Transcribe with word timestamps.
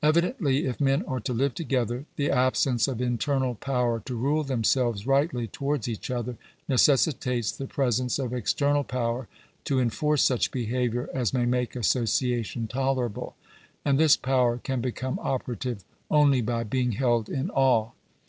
Evidently, 0.00 0.64
if 0.66 0.80
men 0.80 1.02
are 1.08 1.18
to 1.18 1.32
live 1.32 1.52
together, 1.52 2.04
the 2.14 2.30
absence 2.30 2.86
of 2.86 3.00
internal 3.00 3.56
power 3.56 3.98
to 3.98 4.14
rule 4.14 4.44
themselves 4.44 5.08
rightly 5.08 5.48
towards 5.48 5.88
each 5.88 6.08
other, 6.08 6.36
necessitates 6.68 7.50
the 7.50 7.66
presence 7.66 8.16
of 8.20 8.32
external 8.32 8.84
power 8.84 9.26
to 9.64 9.80
enforce 9.80 10.22
such 10.22 10.52
behaviour 10.52 11.10
as 11.12 11.34
may 11.34 11.46
make 11.46 11.74
association 11.74 12.68
tolerable; 12.68 13.34
and 13.84 13.98
this 13.98 14.16
power 14.16 14.58
can 14.58 14.80
become 14.80 15.18
operative 15.20 15.82
only 16.12 16.40
by 16.40 16.62
being 16.62 16.92
held 16.92 17.28
in 17.28 17.50
awe. 17.50 17.90